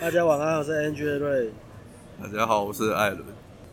[0.00, 1.50] 大家晚安，我是 Angel Ray。
[2.18, 3.22] 大家好，我是艾伦。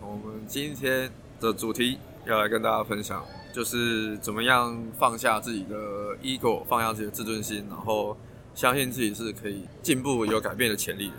[0.02, 8.18] 我们今天的主题要来跟大家分享，就是怎么样放下自己的 ego，放下自己的自尊心，然后
[8.54, 11.14] 相信自己是可以进步、有改变的潜力的。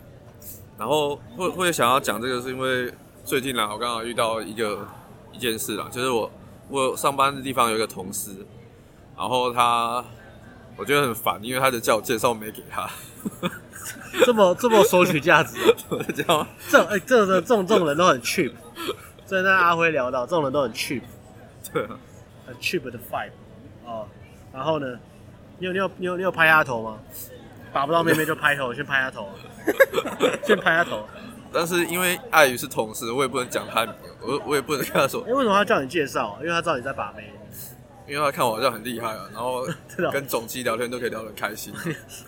[0.76, 2.92] 然后会会想要讲这个，是因为
[3.24, 4.86] 最近啦，我刚好遇到一个
[5.32, 6.30] 一件事啦，就是我
[6.68, 8.32] 我上班的地方有一个同事，
[9.16, 10.04] 然后他
[10.78, 12.88] 我觉得很烦，因为他就叫我介绍没给他。
[14.24, 15.56] 这么这么索取价值，
[16.14, 16.48] 知道吗？
[16.68, 18.52] 这哎、欸，这这这种这种人都很 cheap。
[19.26, 21.02] 最近跟阿辉聊到，这种人都很 cheap，
[21.72, 21.90] 对、啊，
[22.46, 23.30] 很 cheap 的 five
[23.84, 24.06] 哦。
[24.52, 24.86] 然后呢，
[25.58, 26.98] 你有你有你有你有拍他头吗？
[27.72, 29.28] 打不到妹妹就拍头，先拍他头，
[30.46, 31.06] 先拍他头。
[31.52, 33.86] 但是因为碍于是同事，我也不能讲他，
[34.20, 35.22] 我我也不能跟他说。
[35.22, 36.38] 哎、欸，为什么他叫你介绍？
[36.40, 37.32] 因为他知道你在把妹。
[38.08, 39.66] 因为他看我好像很厉害啊， 然后
[40.10, 41.72] 跟总机聊天都可以聊得开心。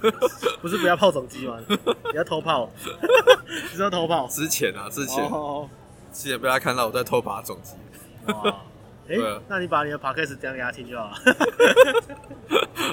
[0.61, 1.59] 不是不要泡总机吗？
[2.13, 2.71] 你要偷泡，
[3.49, 4.27] 你知道偷泡？
[4.29, 5.25] 之前啊，之前，
[6.13, 7.73] 之前被他看到我在偷把总机。
[8.27, 8.61] 哇，
[9.09, 9.17] 哎，
[9.49, 11.17] 那你把你的 podcast 讲给他听就好了。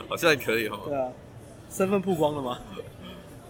[0.07, 0.79] 好像也可以哦。
[0.85, 1.09] 对啊，
[1.69, 2.57] 身份曝光了吗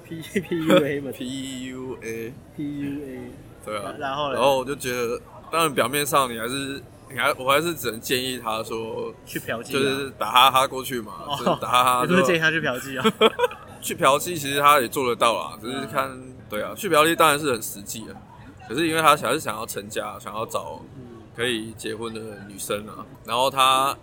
[0.04, 3.32] ？P P U A 嘛，P U A P U A。
[3.66, 6.82] 对啊，然后，然后我就觉得，当然表面上你还是。
[7.10, 12.02] 你还，我还是只能建议他说去嫖妓，就是打哈哈过去嘛，哦、就是打哈哈。
[12.08, 13.14] 你不是建议他去嫖妓啊？
[13.82, 16.10] 去嫖妓其实他也做得到啦，只是看，
[16.50, 18.16] 对啊，去嫖妓当然是很实际的。
[18.68, 20.82] 可是因为他还是想要成家，想要找
[21.36, 23.06] 可以结婚的女生啊。
[23.24, 23.96] 然后他，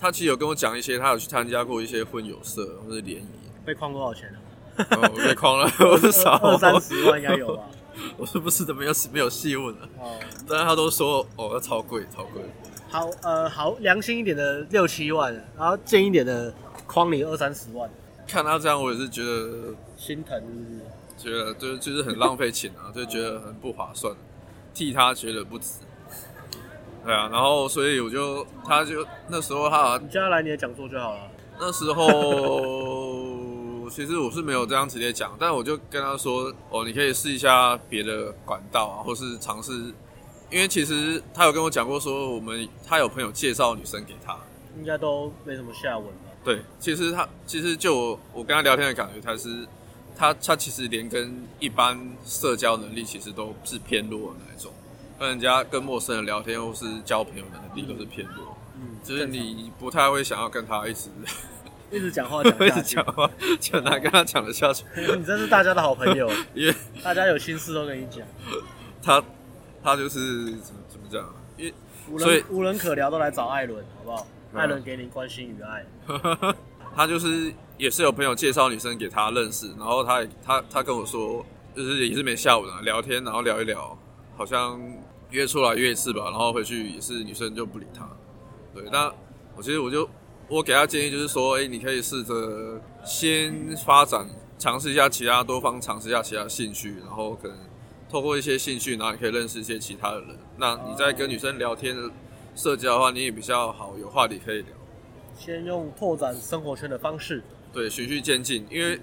[0.00, 3.28] 他其实有跟我讲一些，他有去参加过一些婚友社或者联谊。
[3.64, 4.38] 被诓多少钱啊？
[4.90, 7.64] 我、被诓了， 我是少二三十万应该有吧。
[8.16, 9.88] 我是不是都没有没有细问了？
[9.98, 12.42] 哦，但是他都说哦，要超贵，超贵。
[12.88, 16.52] 好，呃，好良心一点的六七万，然后贱一点的
[16.86, 17.90] 框你二三十万。
[18.26, 20.80] 看他这样，我也是觉得心疼是不是，
[21.18, 24.14] 觉得就就是很浪费钱啊， 就觉得很不划算，
[24.74, 25.80] 替他觉得不值。
[27.04, 31.20] 对啊，然后所以我就，他就那时候他，你叫他来你的讲座就好了。
[31.58, 33.05] 那时候。
[33.90, 39.72] 其实我是没有这样直接讲，但我就跟他说：“哦，你可以试一下别的管道啊，或是尝试，
[40.50, 44.36] 因为其实他有跟我讲过，说我们他有朋友介绍女生给他，
[44.78, 46.30] 应该都没什么下文吧？
[46.44, 49.66] 对，其实他其实就我我跟他聊天的感觉，他是
[50.16, 54.72] 他他其实连跟一般社交能力其实都是偏弱的那一种，
[55.18, 61.08] 跟人家跟陌生人聊天或是交朋友的能力都是偏弱，嗯，就是你不太会想要跟他一直。”
[61.90, 63.30] 一直讲话讲， 一直讲话，
[63.60, 64.84] 就难跟他讲得下去。
[65.16, 68.26] 你真是大家的好朋友， 因为大家有心事都跟你讲。
[69.02, 69.22] 他
[69.82, 71.24] 他就是怎么怎么讲？
[71.56, 71.74] 因为
[72.10, 74.26] 无人无人可聊，都来找艾伦，好不好？
[74.54, 75.84] 艾伦给你关心与爱。
[76.94, 81.44] 他就是也是有朋友介绍女生给他认识，然后他也他他跟我说，
[81.74, 83.96] 就是也是没下文啊，聊天然后聊一聊，
[84.36, 84.80] 好像
[85.30, 88.08] 约出来约一次吧，然后回去也是女生就不理他。
[88.74, 89.12] 对，那
[89.56, 90.08] 我其实我就。
[90.48, 94.24] 我给他建议就是说，哎，你可以试着先发展，
[94.58, 97.56] 尝试一下其他多方，尝试一下其他兴趣，然后可能
[98.08, 100.28] 透过一些兴趣，然后你可以认识一些其他的人。
[100.56, 102.08] 那你在跟女生聊天的
[102.54, 104.68] 社交的话，你也比较好，有话题可以聊。
[105.36, 107.42] 先用拓展生活圈的方式，
[107.72, 108.64] 对，循序渐进。
[108.70, 109.00] 因为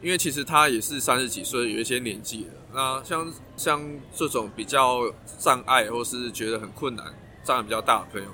[0.00, 2.52] 因为其实他也是三十几岁，有一些年纪了。
[2.72, 3.82] 那像像
[4.14, 7.04] 这种比较障碍或是觉得很困难、
[7.42, 8.28] 障碍比较大的朋友。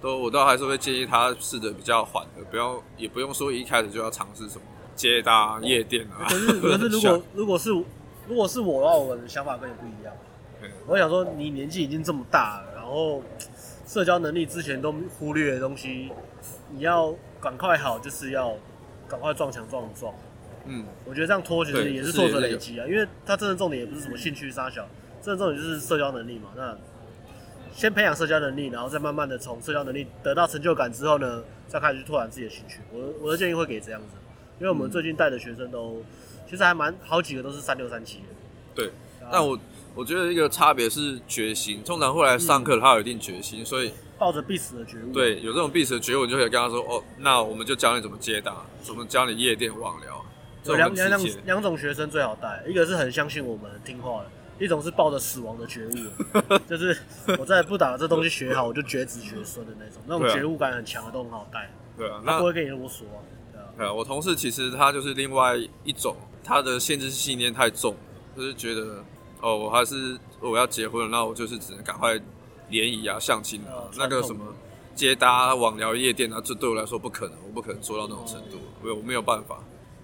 [0.00, 4.62] 都，我倒还是会建议他试着比较缓的，不要，也不用说一开始就要尝试什么
[4.96, 6.26] 接搭夜店啊。
[6.28, 7.70] 可是，可是 如果如果是
[8.28, 10.14] 如果是我的话，我的想法跟你不一样。
[10.86, 13.22] 我想说，你年纪已经这么大了，然后
[13.86, 16.10] 社交能力之前都忽略的东西，
[16.70, 18.54] 你要赶快好，就是要
[19.08, 20.14] 赶快撞墙撞撞。
[20.66, 24.86] 嗯，我觉得这样拖其实也是挫折累积啊，因为他真的重点也不是什么兴趣杀小，
[25.22, 26.50] 真的重点就是社交能力嘛。
[26.54, 26.76] 那
[27.74, 32.80] 先培养社交能力，然后再慢慢的从社交能力得到成就感之后呢，再开始去拓展自己的兴趣。
[32.92, 34.16] 我我的建议会给这样子，
[34.58, 36.02] 因为我们最近带的学生都，
[36.48, 38.24] 其实还蛮好几个都是三六三七的。
[38.74, 38.90] 对，
[39.32, 39.58] 但我
[39.94, 41.82] 我觉得一个差别是决心。
[41.84, 45.12] 通常会来上课，他有一定决心，所以抱着必死的觉悟。
[45.12, 50.24] 对，有这种必死的觉悟，你就可以跟他说：“哦，那我们就教你怎么接搭，怎么教你夜店网聊。”
[50.76, 54.26] 两两两两种学生最好带，一个是很相信我们听话的。
[54.60, 55.92] 一种是抱着死亡的觉悟，
[56.68, 56.96] 就是
[57.38, 61.68] 我再不打这东西学好，我就绝子绝孙的那种，那种觉悟感很强的都很好带。
[61.96, 63.06] 对啊，那不会跟你那么说。
[63.52, 66.14] 对啊，对啊，我同事其实他就是另外一种，
[66.44, 67.96] 他的限制信念太重，
[68.36, 69.02] 就是觉得
[69.40, 72.20] 哦，我还是我要结婚了，那我就是只能赶快
[72.68, 74.54] 联谊啊、相亲啊，那个什么
[74.94, 79.58] 接搭、网聊、夜店啊，这对我来说不可能，我不可能做到那种程度，我我没有办法。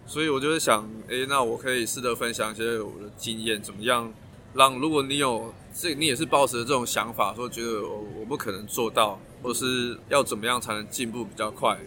[0.06, 4.12] 所以我就是想，哎、欸，那我可以试着分享一些我的经验，怎么样
[4.56, 11.79] 让如果你有这，你也是抱持这种想法，说觉得我我不可能做到，或是要怎么样才能进步比较快，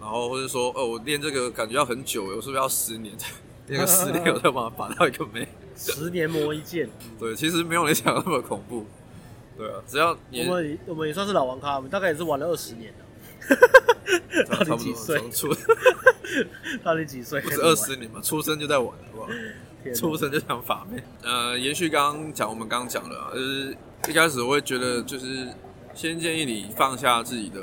[0.00, 3.14] 然后或者说，哦，我练这个感觉要很久，我是不是要十年？
[3.68, 5.46] 练个十年我才把它拔到一个没？
[5.76, 6.88] 十年磨一剑。
[7.18, 8.86] 对，其实没有你想那么恐怖。
[9.56, 13.04] 对啊，只要你我们我们也算是老玩咖，我们大概也是玩了二十年了。
[14.50, 15.20] 到底几岁？
[16.82, 17.40] 到底几岁？
[17.40, 18.20] 不是二十年嘛？
[18.20, 19.28] 出生就在玩，好不好？
[19.94, 21.02] 出生就想法妹。
[21.22, 23.76] 呃，延续刚刚讲，我们刚刚讲了，就是
[24.08, 25.48] 一开始我会觉得，就是
[25.94, 27.60] 先建议你放下自己的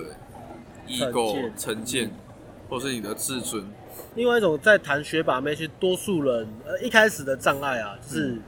[0.87, 2.11] ego 成见，
[2.69, 3.63] 或是你的自尊。
[4.15, 8.41] 另外一种在谈学把妹，其实多数人呃一开始的障碍啊，就是、嗯、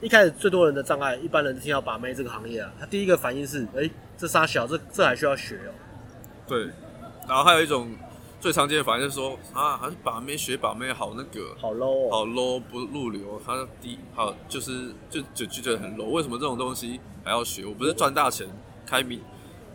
[0.00, 5.74] 一开始最多人的障碍，一般人听到把妹这个行业啊，他第一个反应是，哎、欸，这仨小，这这还需要学哦、喔。
[6.46, 6.68] 对，
[7.28, 7.90] 然后还有一种
[8.40, 16.06] 最常见的反应就是说啊，还是把妹学把妹好那个，好 low，、哦、好 low 不入流，他低好就是就就就觉得很 low。
[16.06, 17.66] 为什么这种东西还要学？
[17.66, 18.48] 我不是赚大钱
[18.86, 19.20] 开名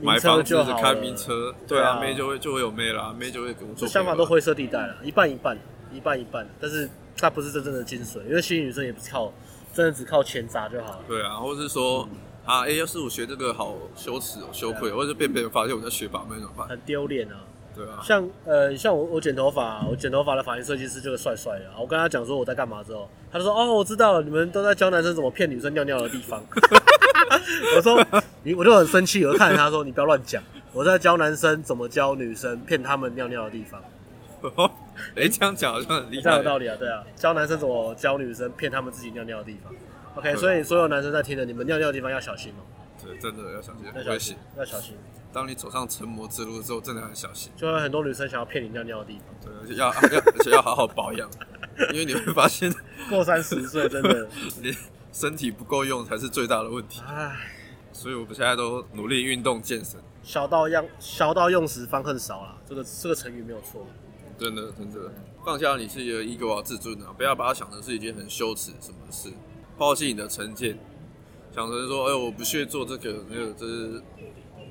[0.02, 3.88] 买房子是开名车，对啊，妹就会就会有妹啦，妹就会跟我做。
[3.88, 5.58] 想法都灰色地带了，一半一半，
[5.94, 9.32] 一半一半，但是它不是真正的精髓，因为吸引女生也不是靠
[9.74, 11.00] 真的只靠钱砸就好了。
[11.08, 12.08] 对啊，或者是说。
[12.12, 16.68] 嗯啊，哎、欸，要是我学这个好羞耻哦，羞愧，啊、或者被别人发现我在学把妹怎么办？
[16.68, 17.42] 很丢脸啊！
[17.76, 21.66] 对啊，像呃，像我我剪头发，我剪头发的发型设计师就是帅帅的。
[21.78, 26.42] 我跟他讲说我在干嘛之后，他就说哦，我知道了，你们都在教男生怎么骗女生尿尿的地方。
[27.76, 28.02] 我说
[28.44, 30.42] 你，我就很生气，我就看着他说你不要乱讲，
[30.72, 33.82] 我在教男生怎么教女生骗他们尿尿的地方。
[35.16, 39.74] 哎、欸，这样讲好像很厉害，这样有道理啊，对啊，教男生怎么教女生骗他们自己尿尿的地方。
[40.16, 42.64] OK，所以所有男生在听的，你们尿尿的地方要小心哦。
[43.04, 44.96] 对，真的要小心，要小心，要小心。
[45.36, 47.52] 当你走上成魔之路之后，真的很小心。
[47.58, 49.36] 就有很多女生想要骗你尿尿的地方。
[49.44, 51.30] 对，而且要 要而且要好好保养，
[51.92, 52.74] 因为你会发现
[53.10, 54.30] 过三十岁真的
[54.62, 54.74] 你
[55.12, 57.02] 身体不够用才是最大的问题。
[57.06, 57.36] 唉，
[57.92, 60.00] 所以我们现在都努力运动健身。
[60.24, 63.86] 小到用小到用时方恨少了，这个这个成语没有错。
[64.38, 65.12] 真的真的，
[65.44, 69.30] 放下你自己的 ego 啊自尊啊，不要把它想成是一件很羞耻什么事。
[69.78, 70.80] 抛弃你的成见，
[71.54, 74.02] 想成说，哎、欸，我不屑做这个，那个，这是，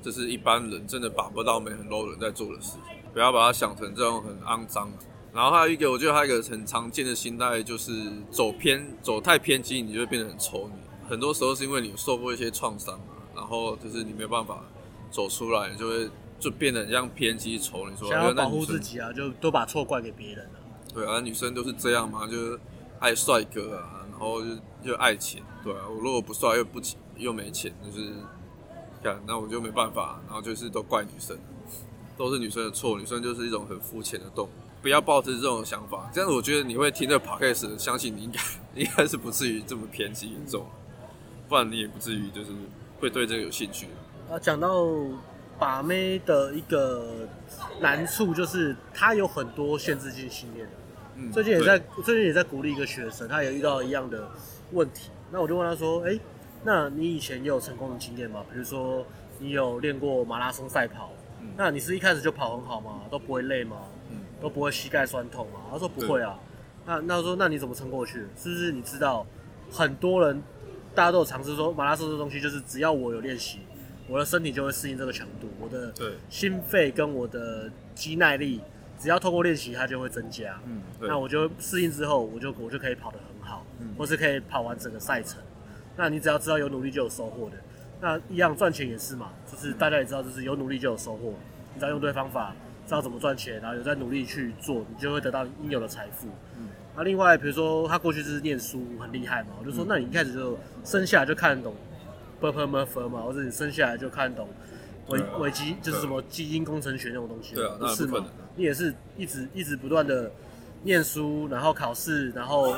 [0.05, 2.81] 这是一般人真的把不到妹很 low 人在做的事情，
[3.11, 4.87] 不要把它想成这种很肮脏。
[5.33, 7.91] 然后还有一个，我觉得还有一个很常见的心态，就是
[8.29, 10.75] 走偏，走太偏激，你就会变得很丑女。
[11.09, 12.99] 很多时候是因为你受过一些创伤，
[13.35, 14.63] 然后就是你没有办法
[15.09, 16.07] 走出来，你就会
[16.39, 17.97] 就变得很像偏激丑你。
[17.97, 20.59] 说想要保护自己啊，就都把错怪给别人了。
[20.93, 22.59] 对啊，女生都是这样嘛，就是
[22.99, 24.05] 爱帅哥啊。
[24.11, 24.47] 然后就
[24.85, 28.13] 就爱钱，对啊，我如果不帅又不钱又没钱，就是，
[29.03, 30.19] 看那我就没办法。
[30.27, 31.37] 然后就是都怪女生，
[32.17, 34.49] 都是女生的错，女生就是一种很肤浅的动物。
[34.81, 38.39] 不要抱着这种想法，这样子我觉得你会听这个 podcast，相信你应该
[38.75, 40.65] 应该是不至于这么偏激严重，
[41.49, 42.51] 不然你也不至于就是
[42.99, 43.87] 会对这个有兴趣。
[44.29, 44.85] 啊，讲到
[45.57, 47.27] 把妹的一个
[47.79, 50.69] 难处，就是它有很多限制性信念。
[51.17, 54.29] 嗯、最近也在最近也在鼓励一个学生，他也遇到一样的
[54.73, 55.09] 问题。
[55.31, 56.21] 那我就问他说：“哎、欸，
[56.65, 58.43] 那你以前也有成功的经验吗？
[58.51, 59.05] 比如说
[59.39, 63.01] 你有练过马拉松赛跑，嗯、那你是一开始就跑很好吗？
[63.11, 63.77] 都不会累吗？
[64.09, 66.39] 嗯、都不会膝盖酸痛吗？”他说：“不会啊。”
[66.87, 68.25] 那那我说：“那你怎么撑过去？
[68.35, 69.25] 是不是你知道
[69.71, 70.41] 很多人
[70.95, 73.59] 大家都有尝试说马拉松这东西，就是只要我有练习，
[74.07, 75.93] 我的身体就会适应这个强度，我的
[76.29, 78.61] 心肺跟我的肌耐力。”
[78.97, 80.57] 只要透过练习，它就会增加。
[80.65, 85.37] 嗯，那我就适应之后，我就我就可以跑得很好，嗯，或是可以跑完整个赛程。
[85.97, 87.55] 那你只要知道有努力就有收获的
[88.01, 91.33] 那一样赚钱也是嘛就是大家也知道就是有努力就有收获
[91.73, 92.53] 你只要用对方法
[92.85, 96.67] 知道怎么赚钱然后有在努力去做你就会得到应有的财富嗯。
[96.95, 101.75] 那另外比如说他过去就是念书很厉害嘛我就说那你一开始就生下来就看得懂
[102.41, 104.47] performer 嘛或者你生下来就看得懂
[105.07, 108.25] 维维基就是什么基因工程学那种东西对啊不是嘛
[108.55, 110.31] 你也是一直一直不断的
[110.83, 112.75] 念书然后考试然后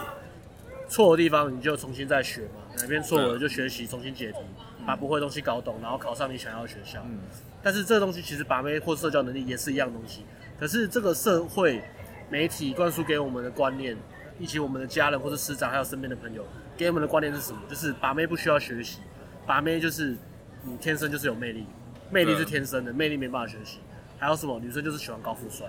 [0.89, 4.39] 错的地方你就重新再学嘛哪边错了就学习，重新解题，
[4.85, 7.03] 把不会的东西搞懂，然后考上你想要的学校。
[7.05, 7.19] 嗯。
[7.63, 10.23] 但是这个东西其实把妹或社交能力也是一样东西，
[10.59, 11.81] 可是这个社会
[12.29, 13.97] 媒体灌输给我们的观念，
[14.39, 16.45] 以及我们的家人或者师长还有身边的朋友
[16.77, 17.59] 给我们的观念是什么？
[17.67, 18.99] 就是把妹不需要学习，
[19.45, 20.15] 把妹就是
[20.63, 21.65] 你天生就是有魅力。
[22.09, 23.79] 魅力是天生的，魅力没办法学习。
[24.17, 24.57] 还有什么？
[24.59, 25.67] 女生就是喜欢高富帅。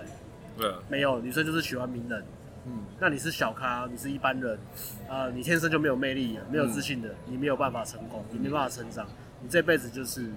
[0.57, 2.23] 对，没有，女生就是喜欢名人。
[2.65, 4.59] 嗯，那你是小咖，你是一般人，
[5.07, 9.07] 呃，你天生就没有魅力，没有自信的，你没有办法成功，你没办法成长，
[9.41, 10.29] 你这辈子就是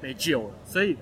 [0.00, 0.50] 没救了。
[0.64, 0.96] 所以，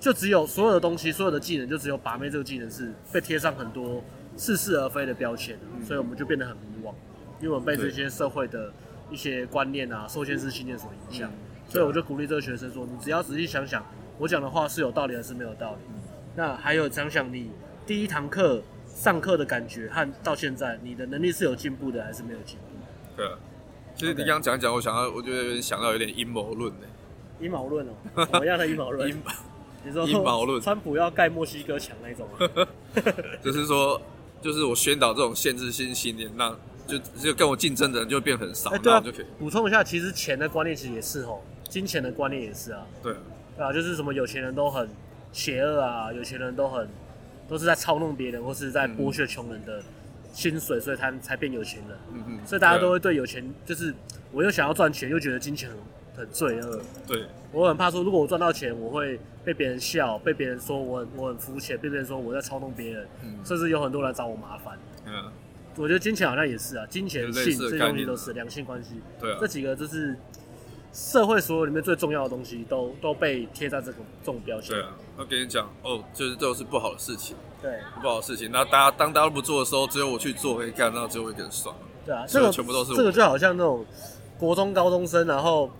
[0.00, 4.02] 就只有所有的东西，所有的技能，就只有把妹这个技能是被贴上很多
[4.36, 6.92] 似是而非的标签，嗯、所以我们就变得很迷惘，
[7.40, 8.72] 因为我们被这些社会的
[9.10, 11.30] 一些观念啊、受限式信念所影响。
[11.30, 11.34] 嗯、
[11.68, 13.84] 所以我就鼓励这个学生说：“你只要仔细想想，
[14.18, 15.78] 我讲的话是有道理还是没有道理？
[15.88, 16.00] 嗯、
[16.34, 17.50] 那还有想想你
[17.86, 18.62] 第一堂课
[18.94, 22.64] 上课的感觉和到现在你的能力是有进步的还是没有进步？”
[23.16, 23.32] 对啊，
[23.94, 26.86] 其实你刚刚讲讲，我想到，我觉得有点想到有点阴谋论呢。
[27.40, 27.92] 阴谋论哦，
[28.30, 29.08] 什么样的阴谋论？
[29.08, 29.22] 阴
[29.84, 32.66] 你说阴谋论，川普要盖墨西哥墙那种吗？
[33.42, 34.00] 就是说，
[34.40, 36.56] 就是我宣导这种限制性信念，让
[36.86, 43.12] 就就跟我竞争的人就会变很少，欸、对啊，就可以补充一下，其实钱的观念其实也是哦，金钱的观念也是啊，对
[43.58, 44.88] 啊，就是什么有钱人都很
[45.32, 46.88] 邪恶啊，有钱人都很
[47.52, 49.82] 都是在操弄别人或是在剥削穷人的
[50.32, 51.98] 薪水，所以他才变有钱人。
[52.12, 53.94] 嗯嗯，所以大家都会对有钱，就是
[54.32, 55.78] 我又想要赚钱，又觉得金钱很。
[56.14, 64.78] 很罪恶，对，我很怕说，如果我赚到钱，我会被别人笑，被别人说我很我很肤浅，被别人说我在操弄别人，嗯、甚至有很多人找我麻烦。
[65.06, 65.32] 嗯，
[65.74, 69.00] 我觉得金钱好像也是啊，金钱性这些东西都是两性关系。
[69.18, 70.14] 对啊，这几个就是
[70.92, 74.76] 社会所有里面最重要的东西，都都被贴在这种这种标签。
[74.76, 77.36] 对啊，我跟你讲哦，就是这都是不好的事情。
[77.60, 78.50] 对，不好的事情。
[78.52, 81.74] 那大家当大家都不做的时候，只有我去做，可以干，那只有我一个人爽。
[82.04, 83.84] 对啊，这个全部都是这个就好像那种
[84.38, 85.70] 国中高中生，然后。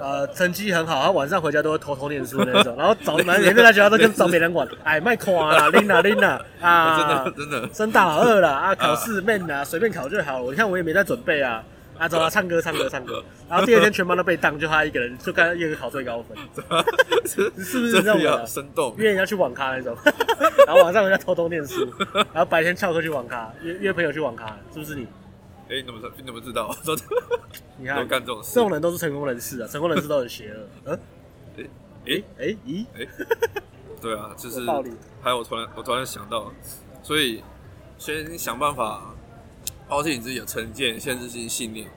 [0.00, 10.50] 呃，成绩很好，他晚上回家都会偷偷念书那种， 然后找每天在学校都跟找别人玩，哎，卖夸啦，拎啦拎啦，啊，真的真的，升大老二了啊，考试面啊，随便考就好了。
[10.52, 11.64] 你看我也没在准备啊，
[11.98, 16.36] 啊，走了，唱歌唱歌唱歌，然后第二天全班都被当，就他一个人，就刚一个考最高分，
[17.24, 18.94] 你是不是这样生动？
[18.96, 19.96] 约人家去网咖那种，
[20.66, 21.92] 然后晚上回家偷偷念书，
[22.32, 25.06] 然后白天翘课去网咖，约约朋友去网咖，是不是你？
[25.68, 26.10] 哎，你怎么知？
[26.16, 26.72] 你怎么知道？
[26.82, 26.96] 说
[27.76, 29.68] 你 看，干这种事，这种人都是成功人士啊！
[29.68, 30.66] 成功人士都很邪恶。
[30.84, 31.00] 嗯，
[31.58, 31.64] 哎
[32.06, 33.06] 哎哎咦哎，
[34.00, 34.60] 对啊，就是
[35.20, 36.50] 还有我突然我突然想到，
[37.02, 37.42] 所以
[37.98, 39.14] 先想办法
[39.88, 41.88] 抛弃你自己的成见、限制性信念，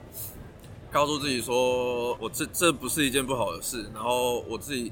[0.90, 3.84] 告诉自己说，我这这不是一件不好的事。
[3.94, 4.90] 然后我自己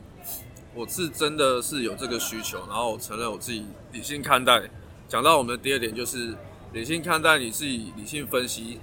[0.75, 4.69] 我是真的是有这个需求，然后我承认我自己理性看待。
[5.09, 6.37] 讲到我们的第二点就是。
[6.73, 8.78] 理性看待你自己，理性分析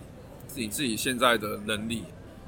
[0.55, 2.03] 你自己现在的能力。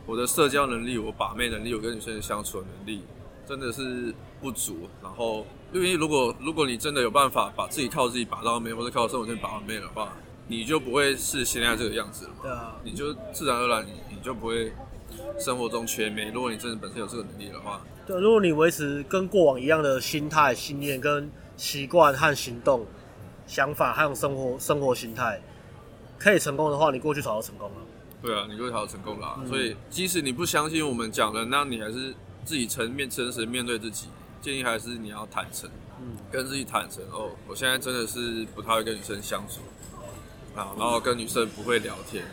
[0.06, 3.04] 我的社交能力，我把妹能力，我跟女生相处的能力，
[3.48, 4.90] 真的是不足。
[5.02, 10.12] 然后，因为如果如果你真的有办法把自己靠自己把到妹，或者靠生活圈把到妹的话，
[10.50, 12.32] 你就不会是现在这个样子了。
[12.42, 14.74] 对啊，你就自然而然你你就不会
[15.40, 16.30] 生活中缺美。
[16.32, 22.86] 如果你真的本身有这个能力的话，对，如果你维持跟过往一样的心态、信念跟习惯和行动。
[23.48, 25.42] 想法还有生活生活心态，
[26.20, 27.78] 可以成功的话，你过去早就成功了。
[28.22, 29.40] 对啊，你过去早就成功了。
[29.40, 32.14] 嗯、所以，即使你不相信我们讲的，那你还是
[32.46, 34.06] 自己诚面诚实面对自己。
[34.40, 35.68] 建议还是你要坦诚，
[36.00, 37.04] 嗯，跟自己坦诚。
[37.12, 39.62] 哦，我现在真的是不太会跟女生相处
[40.56, 42.24] 啊，然后跟女生不会聊天，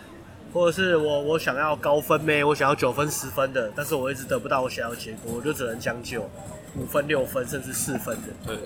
[0.53, 6.23] 或者是我我想要高分咩，我想要九分十分的，但是我一直得不到我想要的结果，我就只能将就
[6.77, 8.29] 五分六分甚至四分的。
[8.47, 8.59] 对。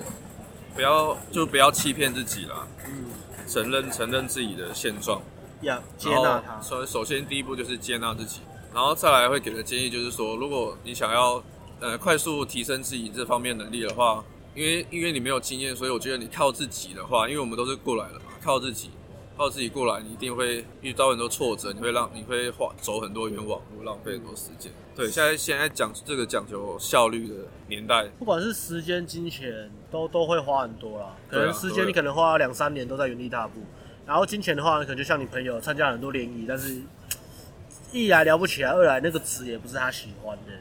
[0.72, 3.06] 不要就不要欺骗自己啦，嗯，
[3.46, 5.20] 承认承认自己的现状，
[5.62, 6.62] 要接纳它。
[6.62, 8.40] 首首先第一步就是接纳自己，
[8.72, 11.42] 然后再来会给的建议就是说，如果你想要
[11.80, 18.90] 呃快速提升自己这方面能力的话，因为因为你没有经验，所以我觉得你靠自己的话，因为我们都是过来的嘛，靠自己。
[19.40, 24.70] 靠自己过来，你一定会遇到很多挫折，你会让你会花走很多冤枉路，浪费很多时间。
[24.94, 27.34] 对，现在现在讲这个讲究效率的
[27.66, 31.16] 年代，不管是时间、金钱，都都会花很多啦。
[31.26, 33.62] 可能时间你可能花两三年都在原地踏步，
[34.04, 36.78] 然后金钱的话，可能就像你朋友参加很多联谊，但是
[37.92, 40.52] 一来聊不起来，二来那个词也不是他喜欢的。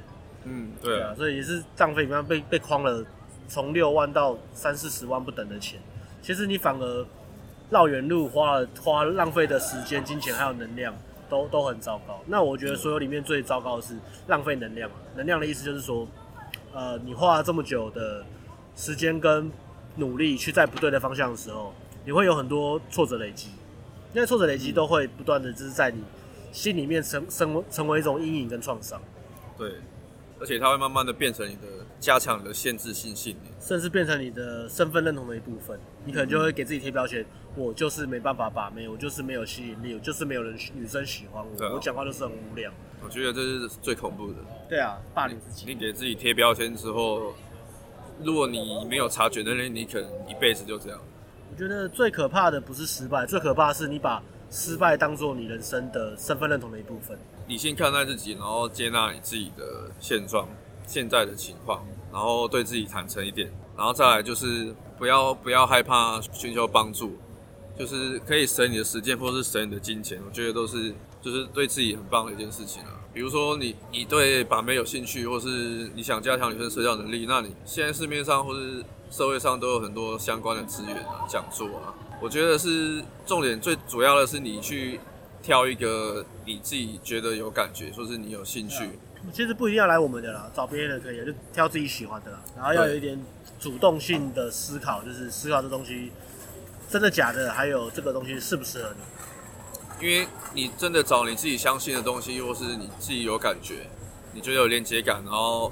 [0.45, 3.03] 嗯，对，啊，所以也是浪费，你看被被框了
[3.49, 5.81] 从六万到三四十万不等的钱，
[6.21, 7.05] 其实你反而。
[7.69, 10.93] 绕远路花了花浪费的时间、金钱还有能量，
[11.29, 12.21] 都都很糟糕。
[12.25, 13.95] 那我觉得所有里面最糟糕的是
[14.27, 14.89] 浪费能量。
[15.15, 16.07] 能量的意思就是说，
[16.73, 18.25] 呃，你花了这么久的
[18.75, 19.51] 时间跟
[19.95, 21.73] 努力去在不对的方向的时候，
[22.05, 23.49] 你会有很多挫折累积。
[24.13, 26.03] 因为挫折累积都会不断的就是在你
[26.51, 28.99] 心里面成成成为一种阴影跟创伤。
[29.57, 29.73] 对。
[30.41, 35.79] 而且它会慢慢的变成你的加强你的限制性信念，甚至变成你的身份认同的一部分。
[36.05, 37.25] 你可能就会给自己贴标签，
[37.55, 42.71] 我就是没办法把妹，我就是没有吸引力，我就是没有人女生喜欢我，啊、我讲话就是很无聊。
[43.03, 44.35] 我觉得这是最恐怖的。
[44.69, 45.65] 对啊，霸凌自己。
[45.67, 47.33] 你给自己贴标签之后，
[48.23, 50.99] 如果你没有察觉的人，你可能一辈子就这样。
[51.51, 57.17] 我觉得最可怕的不是失败，最可怕的是你把失败当做你人生的身份认同的一部分。
[57.47, 60.47] 理性看待自己，然后接纳你自己的现状、
[60.89, 67.15] 现在的情况，然后对自己坦诚一点，然后再来就是不要不要害怕寻求帮助，
[67.77, 70.91] 就是可以省你的时间，或是省你的金钱，我觉得都是
[71.21, 72.99] 就是对自己很棒的一件事情啊。
[73.13, 81.93] 比如说你你对把妹有兴趣，或是你想加强女生社交能力，那你现在市面上或是社会上都有很多相关的资源啊、讲座啊。
[82.21, 84.99] 我觉得是重点，最主要的是你去
[85.41, 88.89] 挑一个你自己觉得有感觉，或是你有兴趣。
[89.33, 92.39] 其实不一定要来我们的啦，找别人的可以，就挑自己喜欢的啦。
[92.55, 93.19] 然后要有一点
[93.59, 96.11] 主动性的思考，就是思考这东西
[96.89, 100.07] 真的假的，还有这个东西适不适合你。
[100.07, 103.87] 因为你真的找你自己相信的东西，或是你自己有感觉，
[104.33, 105.71] 你觉得有连接感，然后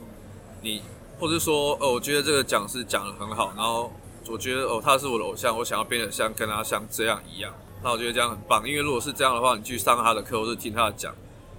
[0.62, 0.84] 你，
[1.18, 3.89] 或是说，哦，我觉得这个讲师讲得很好，然后
[4.27, 8.68] 我觉得哦，他是我的偶像，我想要变得像跟他像这样一样，那我觉得这样很棒。
[8.68, 11.16] 因为如果是这样的话，你去上他的课，或是听他的讲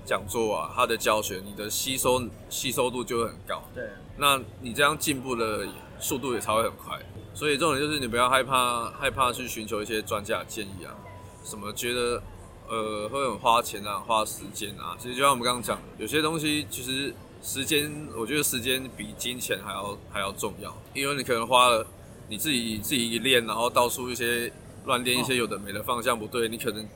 [0.08, 3.62] 讲座啊，他的教学，你的吸收吸收度就会很高。
[3.74, 3.84] 对，
[4.16, 5.68] 那你这样进步的
[6.00, 6.98] 速度也才会很快。
[7.34, 10.96] 所以重点就是你不要害怕害怕去寻求一些专家的建议啊，
[11.44, 12.22] 什么觉得。
[12.70, 14.94] 呃，会很花钱啊，花时间啊。
[14.98, 20.70] 其实就像我们刚刚讲，有些东西其实时间，我觉得时间比金钱还要还要重要。
[20.92, 21.86] 因为你可能花了
[22.28, 24.52] 你自己自己一练，然后到处一些
[24.84, 26.86] 乱练一些有的没的方向不对，你可能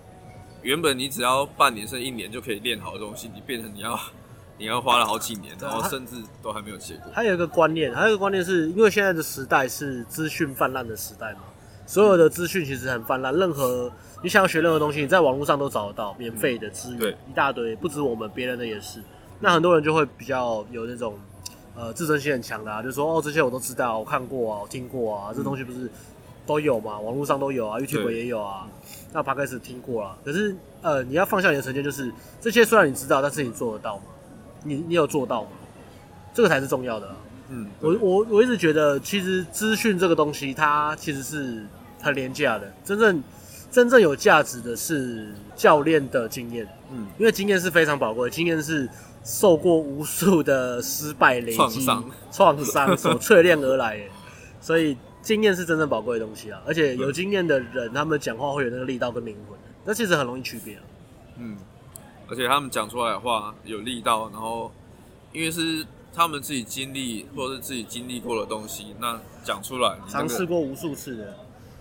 [0.62, 3.98] 原本你只要半年甚至一年就可以练好的东西，你变成你要
[4.58, 7.04] 你要花了好几年，然后甚至都还没有结果。
[7.12, 11.40] 还有一个观念，还有一个观念是因为现在的时代是资讯泛滥的时代嘛，
[11.86, 13.90] 所有的资讯其实很泛滥，任何。
[14.24, 19.02] 你想要学任何东西，你在网络上都找得到免费的资源，一大堆，不止我们，别人的也是。
[19.40, 21.18] 那很多人就会比较有那种，
[21.74, 25.90] 呃，自尊心很强的，啊，就说哦，这些我都知道，我看过啊，我听过啊，这东西不是
[26.46, 27.00] 都有嘛？
[27.00, 28.68] 网络上都有啊，YouTube 也有啊。
[29.12, 34.02] 那 Podcast 听过了，可是呃，你要放下你的成见，就是这些虽然你知道，但是你做得到吗？
[34.64, 35.50] 你你有做到吗？
[36.34, 37.16] 这个才是重要的，啊。
[37.50, 41.64] 嗯，我我我一直觉得，其实资讯这个东西，它其实是
[42.00, 43.22] 很廉价的，真正。
[43.70, 48.86] 真正有价值的是教练的经验，嗯，因为经验是非常宝贵，经验是
[49.24, 54.04] 受过无数的失败累积创伤创伤所淬炼而来的，
[54.60, 56.60] 所以经验是真正宝贵的东西啊！
[56.66, 60.82] 而且有经验的人，他们讲话会有那个力道跟灵魂，那其实很容易区别啊。
[61.38, 61.56] 嗯，
[62.28, 64.72] 而且他们讲出来的话有力道，然后
[65.32, 71.34] 因为是他们自己经历或者是自己经历过的东西，那讲出来尝试过无数次的。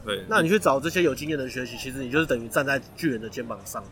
[0.06, 3.84] 对，那你去找这些有经验的人学习，其实你就是等于站在巨人的肩膀上，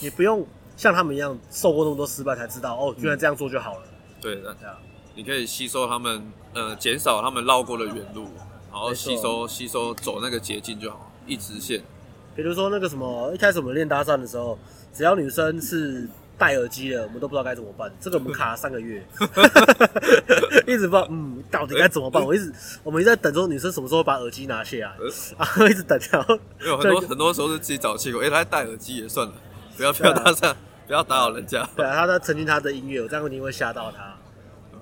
[0.00, 3.82] 你不用像他们一样受过那么多失败才知道哦，居然这样做就好了。
[4.20, 4.76] 对的，这样
[5.14, 8.28] 你可以吸收他们，呃，减少他们绕过的远路，
[8.76, 11.82] 然后吸收吸收走那个捷径就好，一直线。
[12.34, 14.58] 比如说那个什么，一开始我们练搭讪的时候，
[14.92, 16.06] 只要女生是。
[16.38, 17.90] 戴耳机的，我们都不知道该怎么办。
[17.98, 19.02] 这个我们卡了三个月，
[20.68, 22.22] 一直不知道，嗯，到底该怎么办？
[22.22, 22.52] 我一直，
[22.84, 24.92] 我们一直在等着女生什么时候把耳机拿下来，
[25.38, 25.98] 然后 一直等。
[26.10, 29.32] 然后有很多很多时候是自己找借口，哎，他戴耳机也算了，
[29.78, 30.54] 不要不要搭讪，
[30.86, 31.66] 不要打扰人家。
[31.74, 34.14] 对啊，他在沉浸他的音乐，我这样一定会吓到他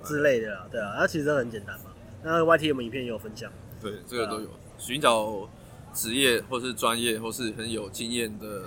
[0.02, 0.58] 之类的。
[0.72, 1.84] 对啊，那其实很简单嘛。
[2.24, 3.48] 那 YT 我们影片也有分享。
[3.84, 4.48] 对，这个都有。
[4.78, 5.48] 寻找
[5.92, 8.62] 职业或是专业或是很有经验的。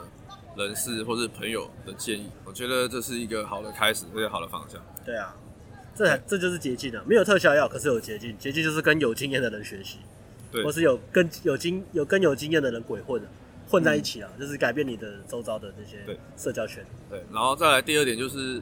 [0.58, 4.84] 人士或是朋友的建议，我觉得这是一个好的开始，一个好的方向。
[5.06, 5.32] 对啊，
[5.96, 7.04] 这才这就是捷径啊！
[7.06, 8.36] 没有特效药，可是有捷径。
[8.40, 10.00] 捷径就是跟有经验的人学习，
[10.52, 13.22] 对，或是有跟有经有跟有经验的人鬼混
[13.70, 16.84] 混在一起啊，嗯、就是改变你的周遭的这些社交圈。
[17.08, 18.60] 对，然后再来第二点就是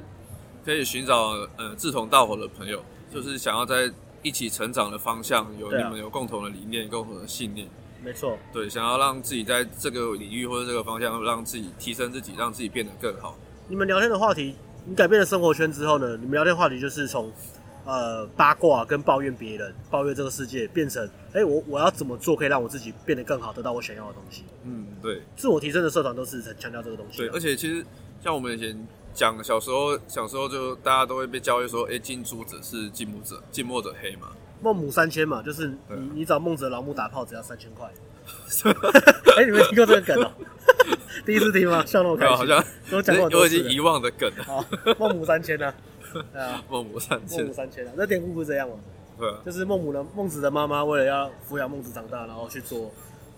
[0.65, 3.89] 可以寻找呃志同道合的朋友，就是想要在
[4.25, 7.67] 一起成长的方向有你们有共同的理念、啊、共同的信念。
[8.03, 13.37] 没错，对，想要让自己在这个领域或者这个方向，让自己提升自己，让自己变得更好。
[13.67, 16.17] 你们聊天的话题，你改变了生活圈之后呢？
[16.17, 17.31] 你们聊天话题就是从
[17.85, 24.43] 呃八卦跟抱怨别人、抱怨这个世界，变成哎、欸，我我要怎么做可以让我自己变得更好，得到我想要的东西？
[24.63, 27.19] 嗯，对，自我提升的社团都是很强调这个东西。
[27.19, 27.85] 对，而且其实
[28.23, 34.27] 像我们以前讲小时候，小时候就大家都会被教育说，哎、欸，近朱者赤，近墨者近墨者黑嘛。
[34.61, 37.89] 孟母三迁嘛，就是你、嗯、你找孟子老母打炮只要三千块。
[39.37, 40.45] 哎、欸，你没听过这个梗哦、喔？
[41.25, 41.85] 第一次听吗？
[41.85, 44.65] 笑那么开心，好像都讲过，都已经遗忘的梗了。
[44.99, 45.73] 孟母三迁呢？
[46.11, 48.75] 对啊，孟母三迁，孟母三迁啊，那典故不是这样吗？
[49.17, 52.91] 对啊，就是孟母的孟子的妈妈为了要抚养孟子长大，然后去做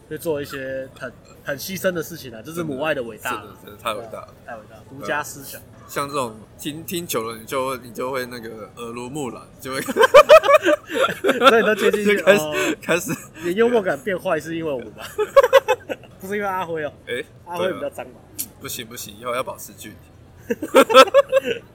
[0.10, 1.12] 去做一些很
[1.44, 5.62] 很牺牲的事情啊，就是母爱的伟大，真的太伟大了，太伟大，儒家思想。
[5.88, 9.82] 像这种听听久了，你就你就会那个耳濡目染，就会，
[11.50, 13.12] 所以都接近 开始、哦、开始，
[13.44, 15.06] 你幽默感变坏是因为我们吧？
[16.20, 18.20] 不是因为阿辉哦、喔，哎、欸，阿辉比较脏吧？
[18.60, 19.96] 不行不行，以后要保持距离。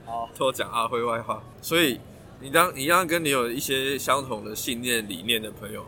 [0.05, 1.41] 好，偷讲阿辉外话。
[1.61, 1.99] 所以
[2.39, 5.83] 你当你要跟你有一些相同的信念理念的朋友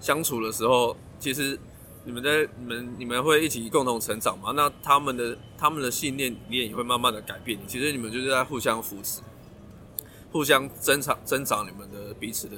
[0.00, 1.58] 相处的时候，其实
[2.04, 4.52] 你们在你们你们会一起共同成长嘛？
[4.54, 7.58] 那他们的他们的信念你也会慢慢的改变。
[7.66, 9.20] 其实你们就是在互相扶持，
[10.30, 12.56] 互相增长增长你们的彼此的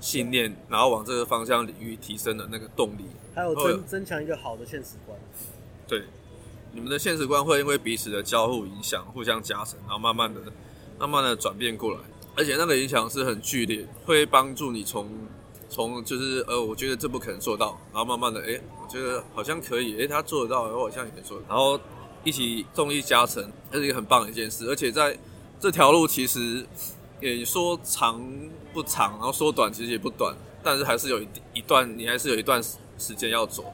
[0.00, 5.18] 信念，然后往这个方向领域提升的那个动力，还有增增强一个好的现实观。
[5.88, 6.04] 对，
[6.72, 10.40] 你们的现实观会因为彼此的交互影响，互相加成，然后慢慢的
[10.98, 12.00] 慢慢的转变过来，
[12.36, 15.08] 而且那个影响是很剧烈，会帮助你从。
[15.74, 21.76] 从就是呃，我觉得这不可能做到，然后慢慢的，哎，我觉得好像可以，哎，他做得到，我好像也可以做，然后
[22.22, 24.68] 一起动力加成，这是一个很棒的一件事。
[24.68, 25.18] 而且在
[25.58, 26.64] 这条路其实
[27.20, 28.24] 也说长
[28.72, 30.32] 不长，然后说短其实也不短，
[30.62, 33.64] 但是还是有一一段，你还是有一段时间要走。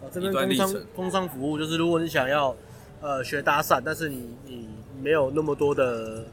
[0.00, 2.54] 啊，这边工商工商服务就是，如果你想要
[3.00, 4.68] 呃学搭讪，但是你你
[5.02, 6.24] 没有那么多的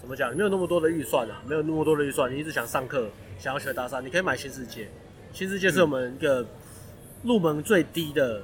[0.00, 3.08] 怎么讲，你没有那么多的预算啊，没有那么多的预算，你一直想上课。
[3.42, 4.88] 想要学搭讪，你可以买新世界。
[5.32, 6.46] 新世界是我们一个
[7.24, 8.40] 入门最低的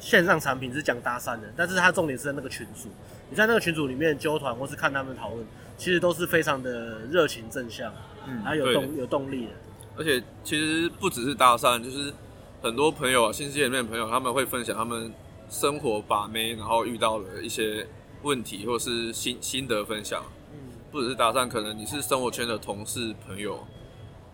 [0.00, 1.42] 线上产品，是讲搭讪的。
[1.56, 2.88] 但是它重点是在那个群组，
[3.28, 5.46] 你在那个群组里面揪团或是看他们讨论，
[5.78, 7.94] 其实都是非常的热情正向，
[8.26, 9.52] 嗯，还有动有动力的。
[9.96, 12.12] 而且其实不只是搭讪，就是
[12.60, 15.12] 很多朋友啊，新世界里面的朋友，他们会分享他们
[15.48, 17.86] 生活把妹，然后遇到了一些
[18.22, 20.20] 问题或是心心得分享。
[20.52, 20.58] 嗯，
[20.90, 23.64] 不只是搭讪，可能你是生活圈的同事朋友。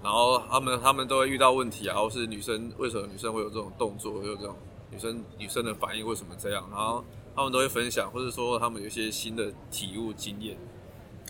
[0.03, 4.55] 然后他们他们都会遇到问题啊，或是女生为什么女生会有这种动作，会有这种
[4.91, 6.69] 女生女生的反应为什么这样？
[6.71, 7.05] 然后
[7.35, 10.57] 他们都会分享，或者说他们有一些新的体悟经验。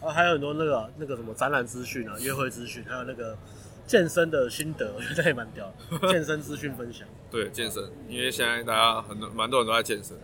[0.03, 3.37] 啊，还有很多那个那个什么展览资讯啊，约会资讯，还有那个
[3.87, 5.73] 健身的心得，我觉得也蛮屌。
[6.11, 7.09] 健身资讯分享。
[7.31, 10.17] 对，健身，因为现在大家很多蛮多人都在健身。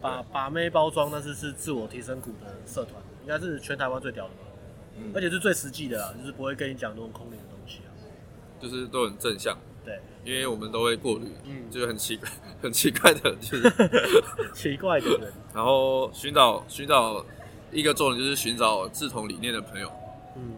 [0.00, 4.40] 把把妹包装，但是是自我提升股的社团，应该是全台湾最屌的吧？
[4.96, 7.38] 嗯，而且是最实际的啦，就是不会跟你讲那种空灵。
[8.60, 12.28] 就是都很正向，对，因为我们都会过滤，嗯，就是很奇怪、
[12.62, 13.70] 很奇怪的人，就是。
[14.54, 15.32] 奇怪的人。
[15.54, 17.24] 然后寻找寻找
[17.72, 19.90] 一个重点，就是寻找志同理念的朋友，
[20.36, 20.54] 嗯，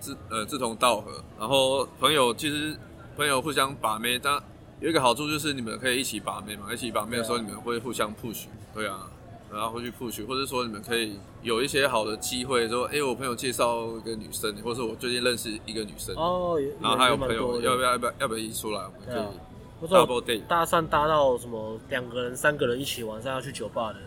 [0.00, 1.22] 志呃志同道合。
[1.38, 2.76] 然后朋友其实
[3.16, 4.42] 朋友互相把妹，但
[4.80, 9.10] 有一个好处就是你们可以一起把妹嘛，一起把妹的时候你们会互相 push，对啊。
[9.52, 23.98] 然后回去 push，或者说你们可以有一些好的机会，说，哎，我朋友介绍一个女生，或者说我最近认识一个女生，哦，然后还有朋友要不要要不要要不要一起出来，我们可以 double date，搭讪搭到什么两个人、三个人一起晚上要去酒吧的，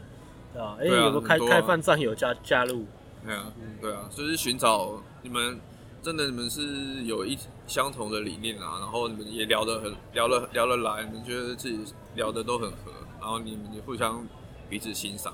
[0.53, 0.77] 对吧？
[0.79, 2.85] 哎，有没有开开饭战友加加入？
[3.25, 5.59] 对啊，对啊，就是寻找你们
[6.01, 11.79] 真的你们是有一相同的理念啊，然后你们也聊得很聊得聊得来，你们觉得自己
[12.15, 14.27] 聊得都很合，然后你们也互相。
[14.69, 15.33] 彼此欣赏，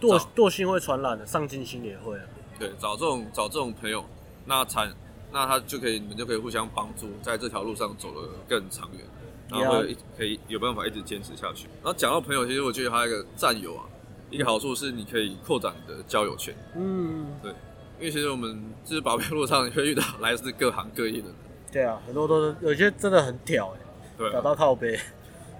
[0.00, 2.24] 惰惰性会传染的，上进心也会啊。
[2.58, 4.04] 对，找这种找这种朋友，
[4.44, 4.90] 那才
[5.32, 9.00] 那他就可以，你们就可以互相帮助，在这条路上走得更长远，
[9.48, 11.66] 然后会可以有办法一直坚持下去。
[11.82, 13.84] 然后讲到朋友，其实我觉得还有一个战友啊，
[14.30, 16.54] 一个好处是你可以扩展你的交友圈。
[16.76, 17.50] 嗯，对，
[17.98, 21.36] 因为其实我们就是保镖路上你会遇到来自各行各业的人。
[21.72, 24.98] 对啊，很多都是有些真的很屌哎、欸，对、啊，找到靠背。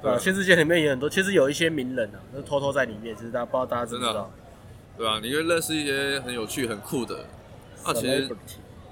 [0.02, 4.30] 啊，新世界里面也很多，其实有一些名人啊，都偷偷在里面，其实大家不知道大家知不知道？
[4.98, 7.24] 对啊，你会认识一些很有趣、很酷的。
[7.84, 8.36] 那其实，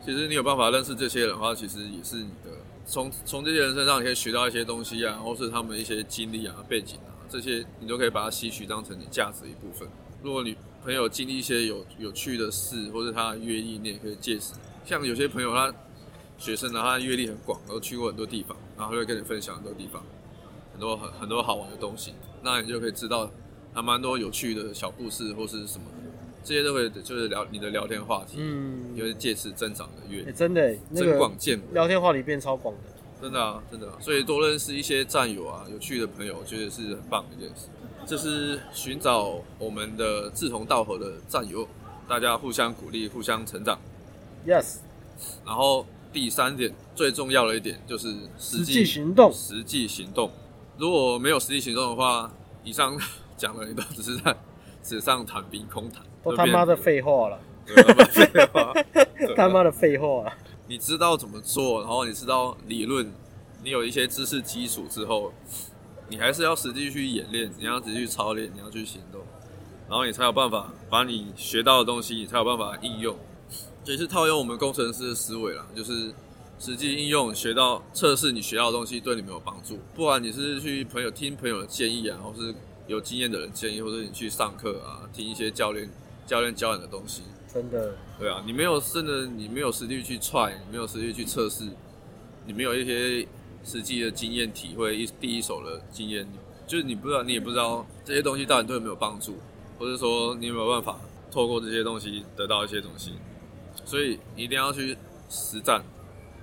[0.04, 2.50] 其实你有办法认识这些人的话，其实也是你的。
[2.86, 9.88] 从从这些人身上，你可以学到一些东西啊，或是他们一些经历啊、背景啊，这些你都可以把它吸取当成你价值的一部分。
[10.22, 14.54] 如果你朋友经历一些有有趣的事，或者他的阅历，你也可以借此。
[14.84, 15.72] 像有些朋友他
[16.38, 20.02] 学生呢，他阅历很广，都去过很多地方，然后会跟你分享很多地方。
[20.80, 23.30] 很多很很多好玩的东西，那你就可以知道
[23.74, 26.10] 还蛮多有趣的小故事或是什么的，
[26.42, 32.80] 这些都会就是聊你的聊天话题，嗯，就是借此增长的阅历，真的，增广见闻，聊天话题变超广的，
[33.20, 37.68] 真的啊，真的啊，所以多认识一些战友啊，有趣的朋友，我觉得是很棒的一件事。
[38.06, 41.68] 这是寻找我们的志同道合的战友，
[42.08, 43.78] 大家互相鼓励，互相成长。
[44.46, 44.78] Yes，
[45.44, 50.30] 然后第三点最重要的一点就是实际行动，实际行动。
[50.80, 52.32] 如果没有实际行动的话，
[52.64, 52.98] 以上
[53.36, 54.34] 讲的你都只是在
[54.82, 58.72] 纸上谈兵空谈，都他妈的废话了，废话，
[59.36, 60.24] 他妈的废话。
[60.66, 63.12] 你知道怎么做，然后你知道理论，
[63.62, 65.30] 你有一些知识基础之后，
[66.08, 69.20] 你还是要实际去演练，你要实际去操练，你要去行动，
[69.86, 73.14] 然后你才有办法把你学到的东西，你才有办法应用。
[73.84, 76.10] 这也是套用我们工程师的思维啦，就是。
[76.60, 82.54] 实际应用学到测试你学到的东西对你没有帮助，不管你是去朋友听朋友的建议啊，或是
[82.86, 85.88] 有经验的人建议，或者你去上课啊，听一些教练
[86.26, 91.64] 教练教你的东西，真的，对啊，你没有真的你没有实力去 try，你没有实力去测试，
[92.44, 93.26] 你没有一些
[93.64, 96.28] 实际的经验体会一第一手的经验，
[96.66, 99.36] 就是你不知道，你也不知道这些东西到底对有没有帮助，
[99.78, 103.14] 或者说你有没有办法透过这些东西得到一些东西，
[103.86, 104.94] 所以你一定要去
[105.30, 105.82] 实战，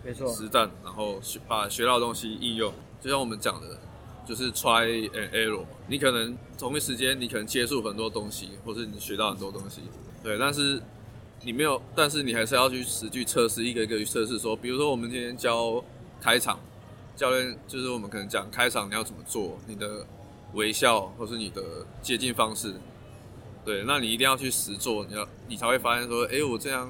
[0.03, 3.77] 没错，实战，然后把学到的东西应用，就像我们讲的，
[4.25, 5.65] 就是 try and error。
[5.87, 9.81] 你可能同一时间你可能接触很多东西，或是你学到很多东西，
[10.23, 10.81] 对，但是
[11.43, 14.39] 你没有，但是你还是要去实际测试，一个一个去测试。
[14.39, 15.83] 说，比如说我们今天教
[16.21, 16.57] 开场，
[17.15, 20.05] 教练就是我们可能讲开场你要怎么做，你的
[20.53, 21.61] 微笑或是你的
[22.01, 22.73] 接近方式，
[23.65, 26.89] 对，那你一定要去实做，你要你才会发现说，哎，我这样。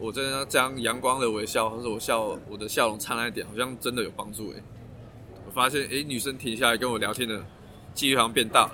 [0.00, 4.62] 我真的这样阳光的微笑，或者我笑我的笑容灿烂一点，好像真的有帮助诶。
[5.46, 7.38] 我发现，诶，女生停下来跟我聊天的
[7.92, 8.72] 几率好像变大了。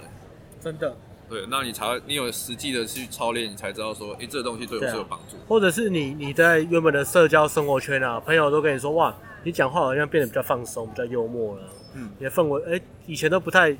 [0.60, 0.96] 真的。
[1.28, 5.36] 对，那你才你有实际的去操练，你才知道说，诶，这个东西对我是有帮助。
[5.48, 9.12] 或者是你你在原本的社交生活圈啊，朋友都跟你说，哇，
[9.42, 11.62] 你讲话好像变得比较放松，比较幽默了。
[11.94, 12.08] 嗯。
[12.18, 13.76] 你的氛围，诶，以前都不太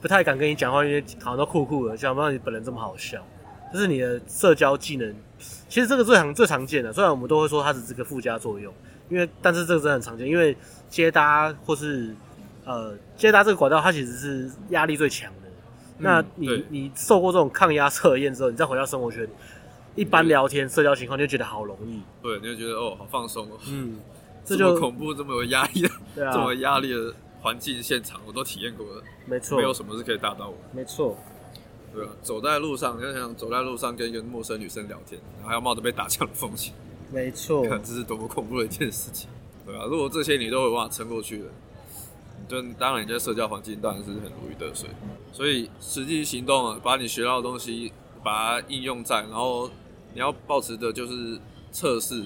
[0.00, 3.22] 不太敢跟你讲话，因为好像都酷酷的，想不到你本人这么好笑。
[3.70, 5.14] 就是你的社交技能。
[5.68, 8.72] 其实这个最常最常见的，虽然我们都会说它是这个附加作用，
[9.08, 10.56] 因为但是这个真的很常见，因为
[10.88, 12.14] 接搭或是
[12.64, 15.48] 呃接搭这个管道，它其实是压力最强的。
[15.98, 19.26] 嗯、那你你受过这种抗压测验之后，你再回到生活圈，
[19.94, 22.00] 一般聊天社交情况，你就觉得好容易。
[22.22, 23.58] 对，你就觉得哦，好放松哦。
[23.68, 23.98] 嗯，
[24.44, 29.02] 这就恐怖，这么有压力的，对啊、这么压力的环境现场，我都体验过了。
[29.24, 30.56] 没错，没有什么是可以打到我。
[30.72, 31.16] 没错。
[31.96, 36.74] 对啊，走在路上，你要想走在路上跟一个陌生女生聊天，然后还要冒着被打枪的风险，
[37.10, 39.30] 没错，看这是多么恐怖的一件事情。
[39.64, 41.50] 对啊，如果这些你都有办法撑过去了，
[42.46, 44.90] 就当然你在社交环境当然是很如鱼得水。
[45.32, 47.90] 所以实际行动啊，把你学到的东西
[48.22, 49.70] 把它应用在，然后
[50.12, 51.40] 你要保持的就是
[51.72, 52.24] 测试，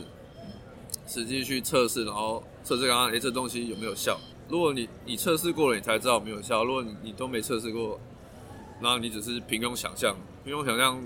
[1.06, 4.18] 实际去测试，然后测试刚刚，哎，这东西有没有效？
[4.48, 6.64] 如果你你测试过了，你才知道有没有效。
[6.64, 8.00] 如果你你都没测试过，
[8.80, 11.00] 然后你只是凭空想象，凭空想象，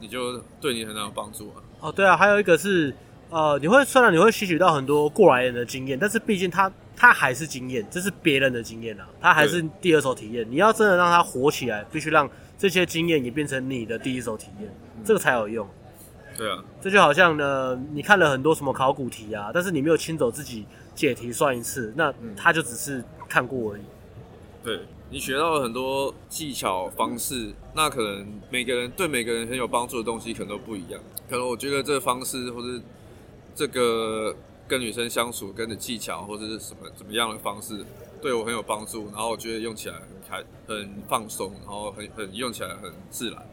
[0.00, 1.62] 你就对你很难有帮助啊。
[1.80, 2.94] 哦，对啊，还有一个是，
[3.30, 10.46] 呃，你会虽然你会吸取到很多过来人的经验，但是毕竟他他还是经验，这是别人的经验啊，他还是第二手体验。
[10.48, 15.68] 你要真的让他活起来，必须让这些经验也变成你的第一手体验，嗯、这个才有用。
[16.36, 23.82] 对啊，这就好像呢，你看了很多什么考古题啊，但是你没有亲手自己解题算一次，那他就只是看过而已。
[24.62, 24.80] 对。
[25.08, 31.00] 你学到了很多技巧方式，那可能每个人对每个人很有帮助的东西可能都不一样。
[31.30, 32.82] 可能我觉得这个方式，或是
[33.54, 34.34] 这个
[34.66, 37.84] 跟女生相处跟的技巧，或者是什么怎么样的方式，
[38.20, 39.06] 对我很有帮助。
[39.06, 43.46] 然后我觉得用起来很开、很放松，然后很很用起来很自然。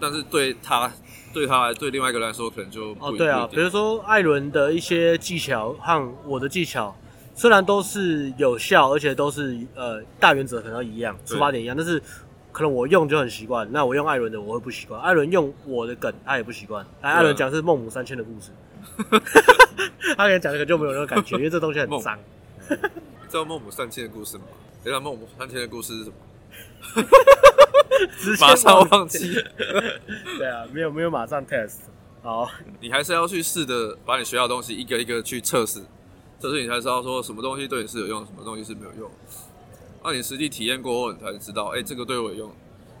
[0.00, 0.90] 但是对他、
[1.32, 6.96] 对他、对另外一个人来说，可能就不哦，对啊，比如说艾伦的一些技巧和我的技巧。
[7.36, 12.02] 虽然都是有效，而且都是呃大原则可能一样，出发点一样，但是
[12.50, 13.70] 可能我用就很习惯。
[13.70, 16.84] 那我用艾伦的我会不习惯，艾伦用我的梗他也不习惯。
[17.02, 18.50] 来，艾伦讲的是孟母三迁的故事，
[20.16, 22.18] 他可能讲这个就没有那个感觉，因为这东西很脏。
[22.70, 22.76] 你
[23.28, 24.44] 知道孟母三迁的故事吗？
[24.82, 26.16] 你知道孟母三迁的故事是什么？
[28.40, 29.34] 马上忘记。
[30.38, 31.80] 对啊，没有没有马上 test。
[32.22, 32.48] 好，
[32.80, 35.80] 你还是要去试着把你学到的东西一个一个去测试。
[36.38, 39.10] 这是你才知道说什么东西对你是有用，什么东西是没有用。
[40.04, 42.52] 那你实际体验过后，你才知道，哎，这个对我有用，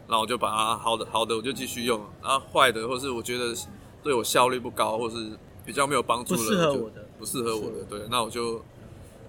[0.08, 2.00] 那我就把它好的好的我就继续用。
[2.22, 3.54] 然后坏的，或是我觉得
[4.02, 5.30] 对我效率不高，或是
[5.64, 8.60] 比较没有帮助的，不适合我的，不适合我的，对，那我就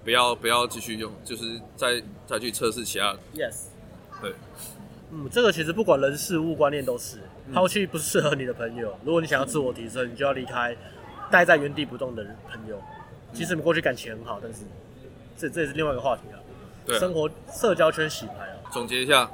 [0.03, 3.19] 不要不要继续用，就是再再去测试其他的。
[3.35, 3.65] Yes，
[4.21, 4.33] 对，
[5.11, 7.19] 嗯，这个其实不管人事物观念都是
[7.53, 8.97] 抛弃不适合你的朋友。
[9.03, 10.75] 如果你想要自我提升，你就要离开
[11.29, 12.81] 待在原地不动的朋友。
[13.33, 14.61] 其实我们过去感情很好，但是
[15.37, 16.39] 这这也是另外一个话题了。
[16.85, 18.71] 对啊，生活社交圈洗牌啊。
[18.71, 19.29] 总结一下，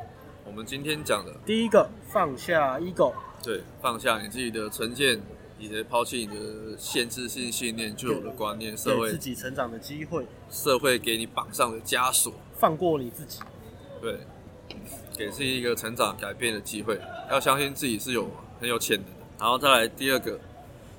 [0.46, 3.14] 我们今天讲的第一个，放下 ego。
[3.44, 5.22] 对，放下你自己的成见，
[5.60, 13.40] 以及抛弃你的限制性信念、旧有的观念，社会自己成长的机会，社会给你绑上的枷锁，放过你自己。
[14.02, 14.20] 对，
[15.16, 18.30] 给自己一个成长改变的机会，要相信自己是有
[18.60, 19.26] 很有潜能的。
[19.40, 20.40] 然后再来第二个。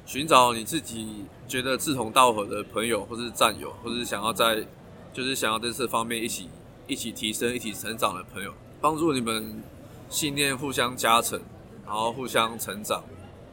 [0.06, 4.64] 寻找你自己觉得志同道合的朋友，或是战友，或是想要在，
[5.12, 6.48] 就是想要在这方面一起
[6.86, 9.62] 一起提升、一起成长的朋友，帮助你们
[10.10, 11.40] 信念互相加成，
[11.86, 13.02] 然后互相成长，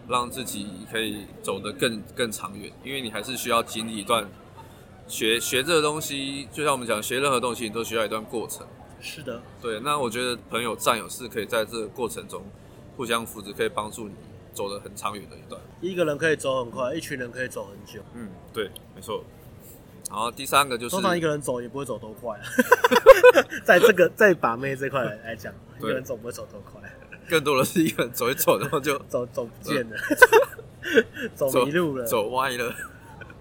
[0.09, 2.71] 让自己可以走得更更长远。
[2.83, 4.29] 因为你还是需要经历一段
[5.07, 8.67] 学学这个东西，就像我们讲，学任何东西你都需要一段过程。
[8.99, 9.79] 是的，对。
[9.79, 12.43] 那我觉得朋友、战友是可以在这个过程中
[12.97, 14.13] 互相扶持，可以帮助你。
[14.53, 18.01] 走得很长远的一段，一个人可以走很快，一群人可以走很久。
[18.13, 19.23] 嗯，对，没错。
[20.09, 22.37] 然后第三个就是，通常一个人走也不会走多快，
[23.63, 26.81] 在这个在把妹这块来讲，一个人走不会走多快，
[27.29, 29.97] 更多的是一个人走一走，然后就 走走不见了，
[31.33, 32.75] 走迷路了，走歪了，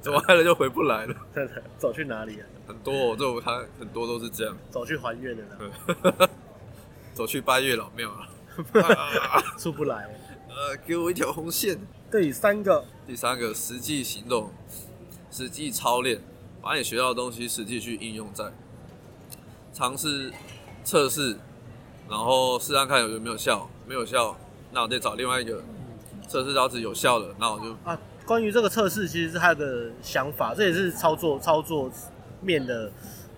[0.00, 1.14] 走歪了就回不来了。
[1.34, 2.46] 真的，走去哪里啊？
[2.68, 6.28] 很多，这种他很多都是这样，走去还愿的呢，
[7.12, 8.28] 走去拜月老庙了，
[9.58, 10.08] 出不来。
[10.60, 11.78] 呃，给我一条红线。
[12.12, 14.50] 第三个，第三个，实际行动，
[15.30, 16.20] 实际操练，
[16.60, 18.44] 把你学到的东西实际去应用在，
[19.72, 20.30] 尝试
[20.84, 21.34] 测试，
[22.10, 24.36] 然后试看看有没有效，没有效，
[24.70, 25.62] 那我再找另外一个
[26.28, 27.98] 测试到是有效的，那我就啊。
[28.26, 31.90] 关于这个测试，其实是他的想法，这也是操作操作
[32.42, 32.92] 面的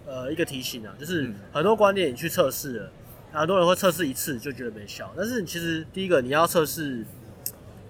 [0.04, 2.92] 呃一个提醒啊，就是很多观点你去测试了，
[3.32, 7.04] 很多人会测试一次就觉得没效，但是其实第一个你要测试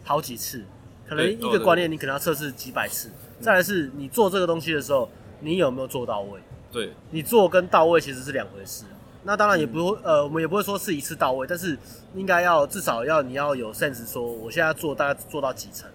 [0.04, 0.62] 好几次，
[1.08, 6.40] 可能一个观念你可能要测试几百次，再来是你做这个东西的时候，你有没有做到位？
[6.70, 8.84] 对，你做跟到位其实是两回事。
[9.24, 11.78] 那当然也不会呃，我们也不会说是一次到位，但是
[12.14, 15.88] 应该要至少要你要有 sense 说，我现在做大概做到几成。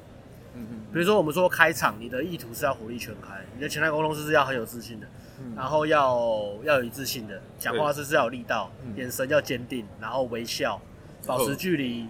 [0.91, 5.05] 比如说，我们说开场，你的意图是要火力全开，你的潜在沟通是要很有自信的，
[5.39, 6.19] 嗯、然后要
[6.63, 10.79] 要有一致性的，讲话是是要有力道，嗯、眼神要坚定，然后微笑，
[11.25, 12.07] 保持距离，哦、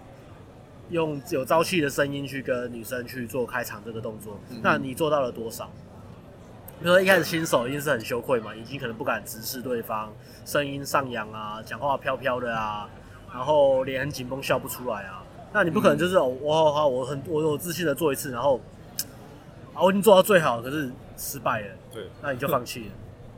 [0.89, 4.39] 用有朝气的声音去跟女生去做开场这个动作。
[4.49, 5.69] 嗯、那你做到了多少？
[6.79, 10.11] 比如说一开始新手一定是很羞愧嘛，已经可能不敢直视对方，
[10.45, 12.89] 声音上扬啊，讲话飘飘的啊，
[13.33, 15.23] 然后脸很紧绷，笑不出来啊。
[15.51, 18.61] 那你不可能就是、嗯、我好好我很我有自信的做一次，然后。
[19.79, 21.67] 我已经做到最好，可是失败了。
[21.93, 22.91] 对，那你就放弃了。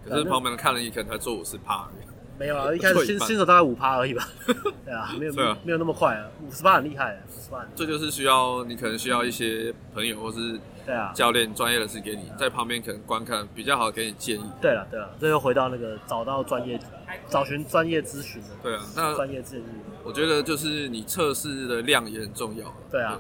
[0.10, 2.06] 可是旁边人看了，你可能才做五十趴而已。
[2.38, 4.26] 没有啊，一开始新新手大概五趴而已吧。
[4.86, 7.66] 对啊，没有没有没有那么快啊，五十趴很厉害，五十趴。
[7.76, 14.44] 这就是需要你可能需要一些朋友或是对啊教练专业的是给你在旁边可能观看比较好，给你建议。
[14.62, 16.80] 对了对了，这又回到那个找到专业
[17.28, 18.48] 找寻专业咨询的。
[18.64, 19.64] 对啊，那专业建议。
[20.04, 22.74] 我觉得就是你测试的量也很重要。
[22.90, 23.20] 对啊，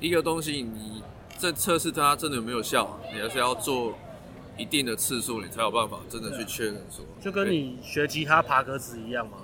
[0.00, 1.02] 一个东西你。
[1.38, 2.98] 这测试它真的有没有效？
[3.12, 3.92] 你还是要做
[4.56, 7.04] 一定的次数，你才有办法真的去确认说。
[7.20, 9.38] 就跟你学吉他爬格子一样嘛。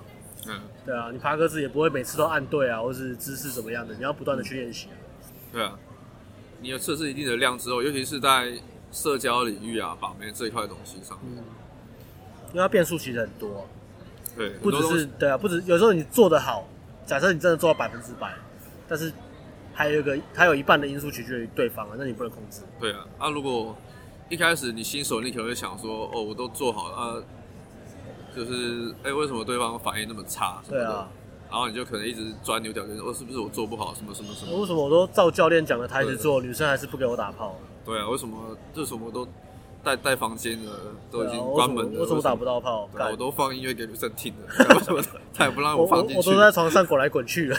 [0.47, 0.61] 嗯。
[0.85, 4.87] 对啊，你爬格子也不会每次都按对啊，或是姿势怎么样的，你要不断的去练习。
[5.51, 5.77] 对啊。
[6.59, 8.53] 你有测试一定的量之后，尤其是在
[8.91, 11.45] 社交领域啊、把妹这一块东西上面，嗯、
[12.49, 13.67] 因为它变数其实很多。
[14.35, 14.49] 对。
[14.59, 16.67] 不只是对啊，不止有时候你做的好，
[17.05, 18.33] 假设你真的做到百分之百，
[18.87, 19.11] 但是。
[19.75, 22.61] 还有一个，还有一半的因素取决于对方啊，那你不能控制。
[22.79, 23.75] 对啊，那、啊、如果
[24.33, 27.23] 一开始你新手，你可能会想说，哦，我都做好了，啊、
[28.35, 30.59] 就是，哎、欸，为什么对方反应那么差？
[30.67, 31.07] 对啊，
[31.51, 33.93] 然后你就可能一直钻牛角尖，哦，是不是我做不好？
[33.93, 34.59] 什么什么什么？
[34.59, 37.55] 为什么我都照教练讲的台词做，女生还是不给我打炮？
[37.85, 39.27] 对啊，为什么这什么都？
[39.83, 40.71] 带带房间的
[41.11, 42.89] 都已经关门了，我怎么打不到炮？
[43.11, 45.01] 我都放音乐给女生听了，为什么
[45.33, 46.17] 他也不让我放进去？
[46.17, 47.57] 我都在床上滚来滚去了，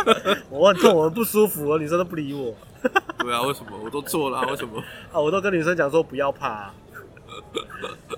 [0.50, 2.54] 我很痛，我很不舒服，女生都不理我。
[3.18, 3.70] 对啊，为什么？
[3.82, 4.78] 我都做了，为什么？
[5.10, 6.70] 啊，我都跟女生讲说不要怕，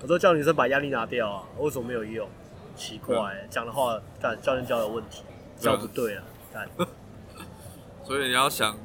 [0.02, 2.28] 我都叫女生把压力拿掉啊，为什么没有用？
[2.74, 5.22] 奇怪，讲的话，干教练教有问题，
[5.60, 6.68] 教不对啊，干。
[8.02, 8.76] 所以你要想，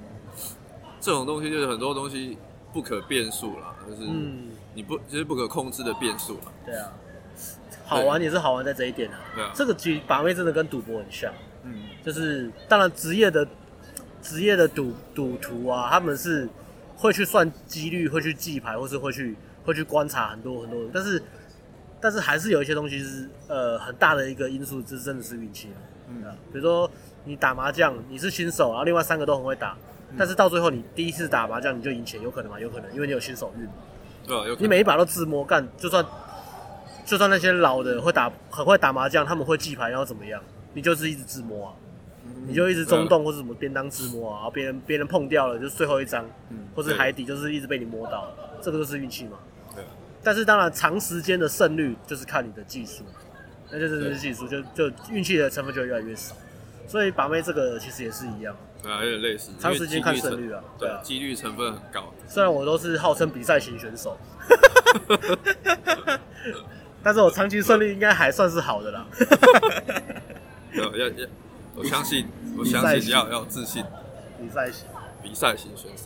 [1.01, 2.37] 这种东西就是很多东西
[2.71, 4.01] 不可变数啦，就是。
[4.73, 6.51] 你不就是不可控制的变数嘛？
[6.65, 6.93] 对啊，
[7.85, 9.19] 好玩也是好玩在这一点啊。
[9.35, 11.33] 对啊，这个其实把妹真的跟赌博很像。
[11.63, 13.47] 嗯，就是当然职业的
[14.21, 16.47] 职业的赌赌徒啊，他们是
[16.95, 20.79] 会去算几率，会去记牌，或是会去会去观察很多很多。
[20.93, 21.21] 但是
[21.99, 25.69] 但是还是有一些东西是呃很大的一个因素，这真的是运气。
[26.07, 26.89] 嗯啊，比如说
[27.25, 29.77] 你打麻将，你是新手，然后另外三个都很会打，
[30.09, 32.59] 嗯、但是到最后你第一次打麻将你就赢钱，有可能吗？
[32.59, 33.67] 有可能，因为你有新手运。
[34.59, 36.05] 你每一把都自摸干，就算
[37.05, 40.41] 就算那些老的会打很会打麻将，他们会记牌，然后怎么样？
[40.73, 41.73] 你就是一直自摸啊，
[42.25, 49.37] 嗯、你就一直中洞或者什么边当自摸啊，然后别人别人碰掉了就是最后一张，嗯、或是海底就是一直被你摸到，这个就是运气嘛。
[49.73, 49.83] 对。
[50.23, 53.03] 但是当然长时间的胜率就是看你的技术，
[53.71, 56.35] 那就是技术，就就运气的成分就会越来越少。
[56.87, 58.55] 所以把妹这个其实也是一样。
[58.81, 62.13] 对啊，有点类似，长时间看胜率啊，对啊，几率成分很高。
[62.27, 64.17] 虽然我都是号称比赛型选手，
[67.03, 69.05] 但是我长期胜率应该还算是好的啦。
[70.73, 71.27] 要要要，
[71.75, 72.27] 我相信，
[72.57, 73.83] 我相信你要要自信。
[74.41, 74.87] 比赛型，
[75.21, 76.05] 比赛型选手。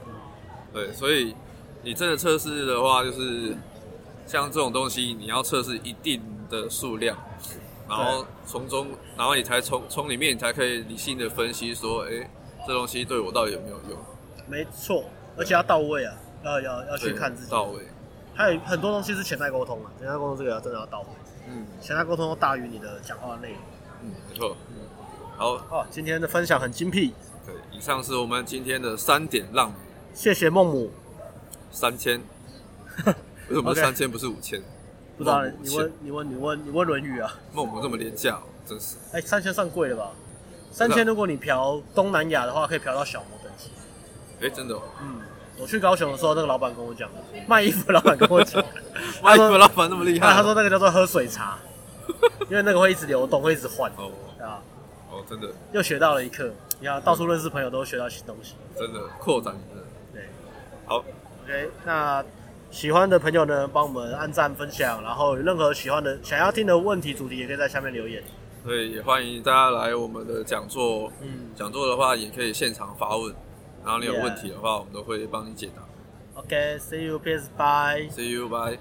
[0.73, 1.35] 对，所以
[1.83, 3.55] 你真的测试的话，就是
[4.25, 6.19] 像这种东西，你要测试一定
[6.49, 7.15] 的数量。
[7.87, 12.27] 然后从中，然后你才从从里面，你才可以理性的分析说，哎，
[12.65, 13.99] 这东西对我到底有没有用？
[14.47, 15.05] 没错，
[15.37, 17.51] 而且要到位啊，要要要去看自己。
[17.51, 17.81] 到位。
[18.35, 21.07] 还有很多东西是潜在沟通啊，潜在沟通这个要真的要到位。
[21.47, 23.59] 嗯，潜在沟通都大于你的讲话内容。
[24.01, 24.57] 嗯，没错。
[24.69, 24.75] 嗯，
[25.37, 27.13] 好哦，今天的分享很精辟。
[27.45, 29.71] 对，以上是我们今天的三点让。
[30.13, 30.91] 谢谢孟母。
[31.71, 32.21] 三千。
[33.49, 34.61] 为什么三千不是五千？
[35.17, 37.33] 不知道，你问你问你问你问《论语》啊。
[37.53, 38.95] 孟母这么廉价，真是。
[39.11, 40.11] 哎，三千算贵了吧？
[40.73, 43.69] 三千，如果你嫖东南亚的话，可以嫖到小模等级。
[44.41, 44.75] 哎，真的。
[45.01, 45.21] 嗯，
[45.59, 47.07] 我去高雄的时候，那个老板跟我讲，
[47.47, 48.61] 卖衣服老板跟我讲，
[49.23, 50.33] 卖衣服老板那么厉害。
[50.33, 51.59] 他说那个叫做喝水茶，
[52.49, 53.91] 因为那个会一直流动，会一直换。
[53.97, 54.11] 哦。
[54.41, 54.59] 啊。
[55.11, 55.47] 哦，真的。
[55.71, 58.55] 又学到了一课，你看到处认识朋友都学到新东西。
[58.75, 59.83] 真的扩展的。
[60.11, 60.27] 对。
[60.87, 60.97] 好。
[61.43, 62.25] OK，那。
[62.71, 68.23] 喜欢的朋友呢，帮我们按赞分享，然后有任何喜欢的、想要听的问题主题，也可以在下面留言。
[68.65, 71.11] 对，也欢迎大家来我们的讲座。
[71.21, 73.35] 嗯，讲座的话也可以现场发问，
[73.83, 75.83] 然后你有问题的话我们都会帮你解答。
[76.39, 78.09] OK，see you，peace，bye。
[78.09, 78.77] See you，bye。